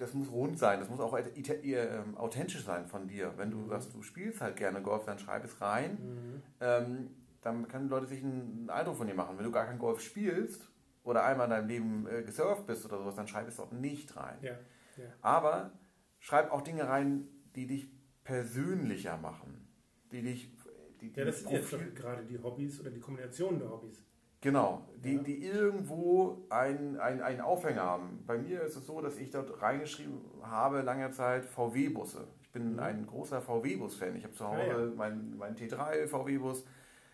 das 0.03 0.13
muss 0.13 0.29
rund 0.29 0.59
sein, 0.59 0.81
das 0.81 0.89
muss 0.89 0.99
auch 0.99 1.17
ähm, 1.17 2.17
authentisch 2.17 2.65
sein 2.65 2.85
von 2.85 3.07
dir. 3.07 3.33
Wenn 3.37 3.51
du 3.51 3.57
mhm. 3.57 3.69
sagst, 3.69 3.93
du 3.93 4.03
spielst 4.03 4.41
halt 4.41 4.57
gerne 4.57 4.81
Golf, 4.81 5.05
dann 5.05 5.17
schreib 5.17 5.45
es 5.45 5.61
rein. 5.61 5.91
Mhm. 5.93 6.41
Ähm, 6.59 7.09
dann 7.41 7.69
können 7.69 7.87
Leute 7.87 8.07
sich 8.07 8.21
einen 8.21 8.69
Eindruck 8.69 8.97
von 8.97 9.07
dir 9.07 9.13
machen. 9.13 9.37
Wenn 9.37 9.45
du 9.45 9.51
gar 9.51 9.65
kein 9.65 9.79
Golf 9.79 10.01
spielst 10.01 10.69
oder 11.05 11.23
einmal 11.23 11.45
in 11.45 11.51
deinem 11.51 11.67
Leben 11.67 12.07
äh, 12.07 12.21
gesurft 12.23 12.67
bist 12.67 12.85
oder 12.85 12.97
sowas, 12.97 13.15
dann 13.15 13.29
schreib 13.29 13.47
es 13.47 13.59
auch 13.61 13.71
nicht 13.71 14.13
rein. 14.17 14.37
Ja. 14.41 14.51
Ja. 14.97 15.05
Aber 15.21 15.71
schreib 16.19 16.51
auch 16.51 16.61
Dinge 16.61 16.87
rein, 16.87 17.29
die 17.55 17.65
dich 17.65 17.89
persönlicher 18.25 19.17
machen. 19.17 19.67
Die 20.11 20.21
dich. 20.21 20.51
Die, 20.99 21.11
die 21.11 21.19
ja, 21.19 21.25
das 21.25 21.39
sind 21.39 21.51
jetzt 21.51 21.95
gerade 21.95 22.23
die 22.25 22.37
Hobbys 22.37 22.81
oder 22.81 22.91
die 22.91 22.99
Kombination 22.99 23.57
der 23.57 23.69
Hobbys. 23.69 24.03
Genau, 24.43 24.81
die, 25.01 25.23
die 25.23 25.45
irgendwo 25.45 26.45
einen 26.49 26.99
ein 26.99 27.39
Aufhänger 27.39 27.81
haben. 27.81 28.23
Bei 28.27 28.37
mir 28.37 28.61
ist 28.63 28.75
es 28.75 28.85
so, 28.85 28.99
dass 28.99 29.17
ich 29.17 29.31
dort 29.31 29.61
reingeschrieben 29.61 30.19
habe, 30.41 30.81
lange 30.81 31.09
Zeit 31.11 31.45
VW-Busse. 31.45 32.27
Ich 32.41 32.51
bin 32.51 32.73
mhm. 32.73 32.79
ein 32.79 33.07
großer 33.07 33.41
VW-Bus-Fan. 33.41 34.17
Ich 34.17 34.25
habe 34.25 34.33
zu 34.33 34.45
Hause 34.45 34.59
ah, 34.61 34.79
ja. 34.79 34.95
meinen 34.97 35.37
mein 35.37 35.55
T3 35.55 36.07
VW-Bus. 36.07 36.65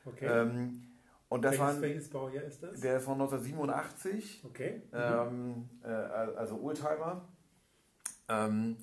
Okay. 0.06 0.26
Ähm, 0.26 0.88
und 1.30 1.46
das 1.46 1.60
welches, 1.60 1.82
welches 1.82 2.10
Baujahr 2.10 2.46
ist 2.46 2.64
das? 2.64 2.80
Der 2.80 2.98
ist 2.98 3.06
von 3.06 3.22
1987. 3.22 4.44
Okay. 4.46 4.82
Mhm. 4.92 4.98
Ähm, 4.98 5.70
äh, 5.84 5.88
also 5.88 6.60
Oldtimer. 6.60 7.22
Ähm, 8.28 8.78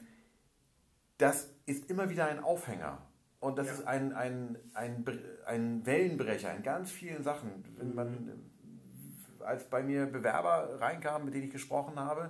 das 1.18 1.50
ist 1.66 1.90
immer 1.90 2.08
wieder 2.08 2.26
ein 2.26 2.38
Aufhänger. 2.38 2.98
Und 3.46 3.58
das 3.58 3.68
ja. 3.68 3.72
ist 3.74 3.86
ein, 3.86 4.12
ein, 4.12 4.58
ein, 4.74 5.04
ein 5.46 5.86
Wellenbrecher 5.86 6.52
in 6.56 6.64
ganz 6.64 6.90
vielen 6.90 7.22
Sachen. 7.22 7.64
Wenn 7.78 7.94
man, 7.94 8.10
mhm. 8.10 9.44
als 9.44 9.62
bei 9.64 9.84
mir 9.84 10.06
Bewerber 10.06 10.80
reinkamen, 10.80 11.26
mit 11.26 11.34
denen 11.34 11.44
ich 11.44 11.52
gesprochen 11.52 11.96
habe, 11.96 12.26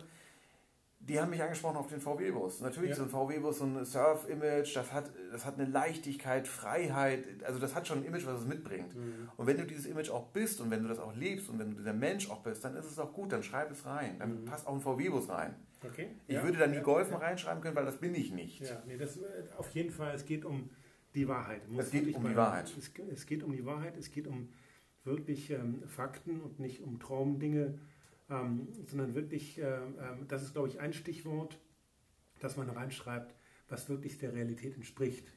die 1.00 1.18
haben 1.18 1.30
mich 1.30 1.42
angesprochen 1.42 1.78
auf 1.78 1.86
den 1.86 2.00
VW-Bus. 2.00 2.60
Natürlich 2.60 2.90
ja. 2.90 2.96
so 2.96 3.04
ein 3.04 3.08
VW-Bus, 3.08 3.58
so 3.58 3.64
ein 3.64 3.82
Surf-Image, 3.82 4.76
das 4.76 4.92
hat, 4.92 5.10
das 5.32 5.46
hat 5.46 5.58
eine 5.58 5.70
Leichtigkeit, 5.70 6.46
Freiheit, 6.46 7.24
also 7.44 7.58
das 7.60 7.74
hat 7.74 7.88
schon 7.88 8.00
ein 8.00 8.04
Image, 8.04 8.26
was 8.26 8.40
es 8.40 8.46
mitbringt. 8.46 8.94
Mhm. 8.94 9.30
Und 9.38 9.46
wenn 9.46 9.56
du 9.56 9.64
dieses 9.64 9.86
Image 9.86 10.10
auch 10.10 10.26
bist 10.26 10.60
und 10.60 10.70
wenn 10.70 10.82
du 10.82 10.88
das 10.88 10.98
auch 10.98 11.14
lebst 11.16 11.48
und 11.48 11.58
wenn 11.58 11.70
du 11.70 11.76
dieser 11.78 11.94
Mensch 11.94 12.28
auch 12.28 12.42
bist, 12.42 12.62
dann 12.62 12.76
ist 12.76 12.90
es 12.90 12.98
auch 12.98 13.14
gut, 13.14 13.32
dann 13.32 13.42
schreib 13.42 13.70
es 13.70 13.86
rein. 13.86 14.18
Dann 14.18 14.42
mhm. 14.42 14.44
passt 14.44 14.66
auch 14.66 14.74
ein 14.74 14.80
VW-Bus 14.82 15.30
rein. 15.30 15.54
Okay. 15.82 16.08
Ich 16.26 16.34
ja. 16.34 16.42
würde 16.42 16.58
da 16.58 16.66
nie 16.66 16.76
ja. 16.76 16.82
Golfen 16.82 17.14
reinschreiben 17.14 17.62
können, 17.62 17.76
weil 17.76 17.86
das 17.86 17.96
bin 17.96 18.14
ich 18.14 18.32
nicht. 18.32 18.60
Ja, 18.60 18.82
nee, 18.86 18.98
das, 18.98 19.18
auf 19.56 19.70
jeden 19.70 19.92
Fall, 19.92 20.14
es 20.14 20.26
geht 20.26 20.44
um 20.44 20.68
die 21.16 21.26
Wahrheit. 21.26 21.62
es 21.78 21.90
geht 21.90 22.14
um 22.14 22.28
die 22.28 22.36
Wahrheit. 22.36 22.72
Es, 22.76 22.90
es, 23.10 23.26
geht 23.26 23.42
um 23.42 23.52
die 23.52 23.64
Wahrheit, 23.64 23.96
es 23.96 24.10
geht 24.12 24.26
um 24.26 24.48
wirklich 25.04 25.50
ähm, 25.50 25.82
Fakten 25.86 26.40
und 26.40 26.60
nicht 26.60 26.82
um 26.82 27.00
Traumdinge, 27.00 27.78
ähm, 28.28 28.68
sondern 28.86 29.14
wirklich, 29.14 29.58
äh, 29.58 29.62
äh, 29.62 29.80
das 30.28 30.42
ist, 30.42 30.52
glaube 30.52 30.68
ich, 30.68 30.78
ein 30.78 30.92
Stichwort, 30.92 31.58
das 32.40 32.56
man 32.56 32.68
reinschreibt, 32.68 33.34
was 33.68 33.88
wirklich 33.88 34.18
der 34.18 34.34
Realität 34.34 34.74
entspricht. 34.74 35.32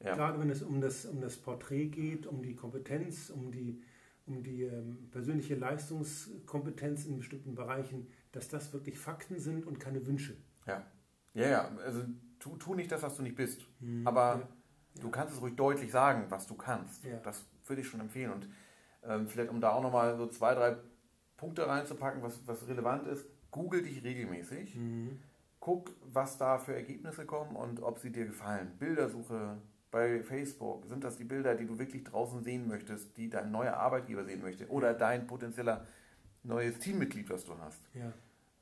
Ja. 0.00 0.14
Gerade 0.14 0.38
wenn 0.38 0.50
es 0.50 0.62
um 0.62 0.80
das, 0.80 1.04
um 1.04 1.20
das 1.20 1.36
Porträt 1.36 1.88
geht, 1.88 2.26
um 2.26 2.42
die 2.42 2.54
Kompetenz, 2.54 3.30
um 3.30 3.50
die, 3.50 3.82
um 4.26 4.44
die 4.44 4.62
ähm, 4.62 5.08
persönliche 5.10 5.56
Leistungskompetenz 5.56 7.06
in 7.06 7.16
bestimmten 7.16 7.56
Bereichen, 7.56 8.06
dass 8.30 8.48
das 8.48 8.72
wirklich 8.72 8.98
Fakten 8.98 9.40
sind 9.40 9.66
und 9.66 9.80
keine 9.80 10.06
Wünsche. 10.06 10.36
Ja, 10.66 10.86
ja, 11.34 11.48
ja. 11.48 11.76
Also 11.78 12.04
tu, 12.38 12.56
tu 12.56 12.74
nicht 12.74 12.92
das, 12.92 13.02
was 13.02 13.16
du 13.16 13.22
nicht 13.22 13.36
bist. 13.36 13.66
Hm, 13.80 14.06
aber 14.06 14.40
ja. 14.40 14.48
Du 15.00 15.10
kannst 15.10 15.34
es 15.34 15.40
ruhig 15.40 15.56
deutlich 15.56 15.90
sagen, 15.90 16.26
was 16.28 16.46
du 16.46 16.54
kannst. 16.54 17.04
Ja. 17.04 17.18
Das 17.22 17.44
würde 17.66 17.82
ich 17.82 17.88
schon 17.88 18.00
empfehlen. 18.00 18.32
Und 18.32 18.48
ähm, 19.04 19.28
vielleicht, 19.28 19.50
um 19.50 19.60
da 19.60 19.72
auch 19.72 19.82
nochmal 19.82 20.16
so 20.16 20.26
zwei, 20.26 20.54
drei 20.54 20.76
Punkte 21.36 21.66
reinzupacken, 21.66 22.22
was, 22.22 22.46
was 22.46 22.66
relevant 22.68 23.06
ist, 23.06 23.26
google 23.50 23.82
dich 23.82 24.02
regelmäßig. 24.02 24.74
Mhm. 24.76 25.20
Guck, 25.60 25.90
was 26.12 26.38
da 26.38 26.58
für 26.58 26.74
Ergebnisse 26.74 27.26
kommen 27.26 27.56
und 27.56 27.82
ob 27.82 27.98
sie 27.98 28.10
dir 28.10 28.26
gefallen. 28.26 28.72
Bildersuche 28.78 29.58
bei 29.90 30.22
Facebook. 30.22 30.86
Sind 30.86 31.04
das 31.04 31.16
die 31.16 31.24
Bilder, 31.24 31.54
die 31.54 31.66
du 31.66 31.78
wirklich 31.78 32.04
draußen 32.04 32.42
sehen 32.42 32.68
möchtest, 32.68 33.16
die 33.16 33.28
dein 33.28 33.50
neuer 33.50 33.74
Arbeitgeber 33.74 34.24
sehen 34.24 34.42
möchte? 34.42 34.68
Oder 34.68 34.94
dein 34.94 35.26
potenzieller 35.26 35.86
neues 36.42 36.78
Teammitglied, 36.78 37.28
was 37.30 37.44
du 37.44 37.58
hast? 37.58 37.80
Ja. 37.94 38.12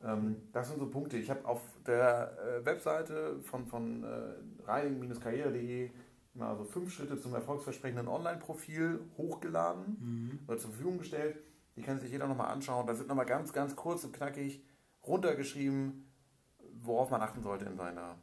Ähm, 0.04 0.36
das 0.52 0.68
sind 0.68 0.78
so 0.78 0.88
Punkte. 0.88 1.16
Ich 1.16 1.30
habe 1.30 1.44
auf 1.44 1.60
der 1.86 2.32
äh, 2.38 2.64
Webseite 2.64 3.40
von, 3.42 3.66
von 3.66 4.04
äh, 4.04 4.66
reinigen-karriere.de 4.66 5.90
also 6.40 6.64
fünf 6.64 6.92
Schritte 6.92 7.18
zum 7.18 7.34
erfolgsversprechenden 7.34 8.08
Online-Profil 8.08 9.00
hochgeladen 9.16 9.96
mhm. 10.00 10.38
oder 10.46 10.58
zur 10.58 10.70
Verfügung 10.70 10.98
gestellt. 10.98 11.38
Die 11.76 11.82
kann 11.82 11.98
sich 11.98 12.10
jeder 12.10 12.26
nochmal 12.26 12.50
anschauen. 12.50 12.86
Da 12.86 12.94
sind 12.94 13.08
nochmal 13.08 13.26
ganz, 13.26 13.52
ganz 13.52 13.76
kurz 13.76 14.04
und 14.04 14.12
knackig 14.12 14.64
runtergeschrieben, 15.06 16.10
worauf 16.74 17.10
man 17.10 17.20
achten 17.20 17.42
sollte 17.42 17.66
in 17.66 17.76
seiner 17.76 18.16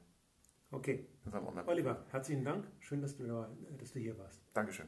Okay. 0.74 1.06
In 1.26 1.32
seinem 1.32 1.48
Online-Profil. 1.48 1.84
Oliver, 1.84 2.06
herzlichen 2.10 2.44
Dank. 2.44 2.66
Schön, 2.80 3.02
dass 3.02 3.16
du, 3.16 3.24
dass 3.78 3.92
du 3.92 4.00
hier 4.00 4.18
warst. 4.18 4.42
Dankeschön. 4.54 4.88